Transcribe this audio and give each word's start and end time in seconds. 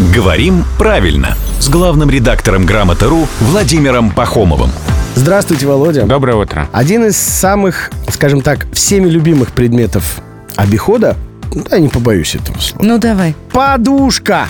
Говорим 0.00 0.64
правильно 0.78 1.36
с 1.58 1.68
главным 1.68 2.08
редактором 2.08 2.64
«Грамоты.ру» 2.64 3.28
Владимиром 3.40 4.10
Пахомовым. 4.10 4.70
Здравствуйте, 5.14 5.66
Володя. 5.66 6.04
Доброе 6.06 6.36
утро. 6.36 6.68
Один 6.72 7.04
из 7.04 7.18
самых, 7.18 7.90
скажем 8.08 8.40
так, 8.40 8.66
всеми 8.72 9.10
любимых 9.10 9.52
предметов 9.52 10.22
обихода, 10.56 11.16
да, 11.52 11.78
не 11.78 11.88
побоюсь 11.88 12.34
этого 12.34 12.58
слова, 12.60 12.82
Ну 12.82 12.96
давай. 12.98 13.34
подушка. 13.52 14.46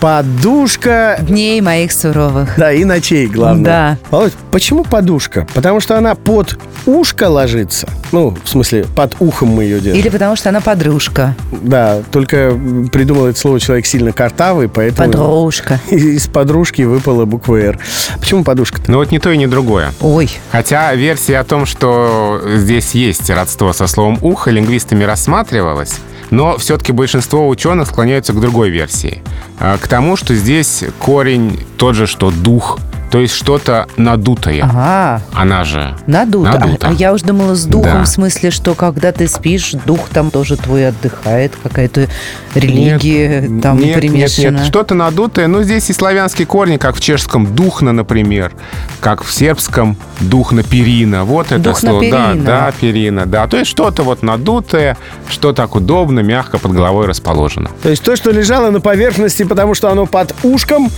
Подушка 0.00 1.18
Дней 1.20 1.60
моих 1.60 1.92
суровых. 1.92 2.54
Да, 2.56 2.72
и 2.72 2.84
ночей, 2.84 3.26
главное. 3.26 3.64
Да. 3.64 3.98
Володь, 4.10 4.32
почему 4.50 4.84
подушка? 4.84 5.46
Потому 5.54 5.80
что 5.80 5.96
она 5.96 6.14
под 6.14 6.58
ушко 6.86 7.28
ложится. 7.28 7.88
Ну, 8.12 8.36
в 8.42 8.48
смысле, 8.48 8.86
под 8.94 9.16
ухом 9.20 9.48
мы 9.48 9.64
ее 9.64 9.80
делаем. 9.80 10.00
Или 10.00 10.08
потому 10.08 10.36
что 10.36 10.50
она 10.50 10.60
подружка. 10.60 11.34
Да, 11.50 12.02
только 12.12 12.58
придумал 12.92 13.26
это 13.26 13.38
слово 13.38 13.60
человек 13.60 13.86
сильно 13.86 14.12
картавый, 14.12 14.68
поэтому... 14.68 15.12
Подружка. 15.12 15.80
Из 15.90 16.26
подружки 16.28 16.82
выпала 16.82 17.24
буква 17.24 17.56
«Р». 17.56 17.78
Почему 18.20 18.44
подушка-то? 18.44 18.90
Ну 18.90 18.98
вот 18.98 19.10
ни 19.10 19.18
то 19.18 19.30
и 19.30 19.36
ни 19.36 19.46
другое. 19.46 19.92
Ой. 20.00 20.30
Хотя 20.52 20.94
версия 20.94 21.38
о 21.38 21.44
том, 21.44 21.66
что 21.66 22.40
здесь 22.56 22.92
есть 22.92 23.28
родство 23.30 23.72
со 23.72 23.86
словом 23.86 24.18
«ухо», 24.20 24.50
лингвистами 24.50 25.04
рассматривалась, 25.04 25.96
но 26.34 26.58
все-таки 26.58 26.90
большинство 26.92 27.48
ученых 27.48 27.88
склоняются 27.88 28.32
к 28.32 28.40
другой 28.40 28.70
версии. 28.70 29.22
А, 29.60 29.78
К 29.78 29.86
тому, 29.86 30.16
что 30.16 30.34
здесь 30.34 30.84
корень 30.98 31.60
тот 31.76 31.94
же, 31.94 32.06
что 32.06 32.30
дух, 32.32 32.78
то 33.14 33.20
есть 33.20 33.34
что-то 33.34 33.86
надутое. 33.96 34.64
Ага. 34.64 35.22
Она 35.32 35.62
же 35.62 35.96
Надуто. 36.08 36.50
А- 36.50 36.58
Надуто. 36.58 36.88
А, 36.88 36.92
я 36.94 37.12
уж 37.12 37.22
думала 37.22 37.54
с 37.54 37.64
духом, 37.64 37.98
Да. 37.98 38.02
в 38.02 38.08
смысле, 38.08 38.50
что 38.50 38.74
когда 38.74 39.12
ты 39.12 39.28
спишь, 39.28 39.70
дух 39.86 40.08
там 40.08 40.32
тоже 40.32 40.56
твой 40.56 40.88
отдыхает, 40.88 41.52
какая-то 41.62 42.08
религия 42.56 43.42
Нет, 43.42 43.62
там 43.62 43.78
нет, 43.78 43.94
примешана. 43.94 44.42
Нет, 44.46 44.52
нет, 44.54 44.66
что-то 44.66 44.96
надутое. 44.96 45.46
Ну, 45.46 45.62
здесь 45.62 45.88
и 45.90 45.92
славянские 45.92 46.48
корни, 46.48 46.76
как 46.76 46.96
в 46.96 47.00
чешском 47.00 47.54
«духна», 47.54 47.92
например, 47.92 48.50
как 48.98 49.22
в 49.22 49.32
сербском 49.32 49.96
«духна 50.18 50.64
перина». 50.64 51.22
Вот 51.22 51.52
это 51.52 51.60
«Духна 51.60 51.90
слово. 51.90 52.10
Да, 52.10 52.32
перина». 52.32 52.44
да, 52.44 52.72
перина, 52.80 53.26
да. 53.26 53.46
То 53.46 53.58
есть 53.58 53.70
что-то 53.70 54.02
вот 54.02 54.24
надутое, 54.24 54.96
что 55.28 55.52
так 55.52 55.76
удобно, 55.76 56.18
мягко 56.18 56.58
под 56.58 56.72
головой 56.72 57.06
расположено. 57.06 57.70
То 57.80 57.90
есть 57.90 58.02
то, 58.02 58.16
что 58.16 58.32
лежало 58.32 58.70
на 58.70 58.80
поверхности, 58.80 59.44
потому 59.44 59.74
что 59.74 59.88
оно 59.88 60.06
под 60.06 60.34
ушком, 60.42 60.90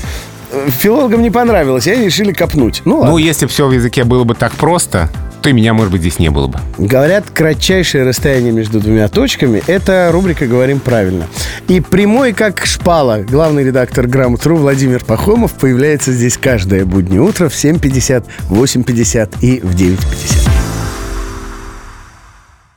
филологам 0.68 1.22
не 1.22 1.30
понравилось, 1.30 1.86
и 1.86 1.90
они 1.90 2.06
решили 2.06 2.32
копнуть. 2.32 2.82
Ну, 2.84 2.98
ладно. 2.98 3.12
Ну, 3.12 3.18
если 3.18 3.46
все 3.46 3.66
в 3.66 3.72
языке 3.72 4.04
было 4.04 4.24
бы 4.24 4.34
так 4.34 4.52
просто, 4.52 5.08
то 5.42 5.50
и 5.50 5.52
меня, 5.52 5.74
может 5.74 5.92
быть, 5.92 6.00
здесь 6.00 6.18
не 6.18 6.28
было 6.28 6.48
бы. 6.48 6.58
Говорят, 6.78 7.26
кратчайшее 7.32 8.04
расстояние 8.04 8.52
между 8.52 8.80
двумя 8.80 9.08
точками– 9.08 9.62
это 9.66 10.08
рубрика 10.12 10.46
«Говорим 10.46 10.80
правильно». 10.80 11.28
И 11.68 11.80
прямой, 11.80 12.32
как 12.32 12.66
шпала, 12.66 13.18
главный 13.18 13.64
редактор 13.64 14.06
«Грамотру» 14.06 14.56
Владимир 14.56 15.04
Пахомов 15.04 15.52
появляется 15.52 16.12
здесь 16.12 16.36
каждое 16.36 16.84
буднее 16.84 17.20
утро 17.20 17.48
в 17.48 17.52
7.50, 17.52 18.24
8.50 18.50 19.36
и 19.40 19.60
в 19.60 19.74
9.50. 19.74 20.45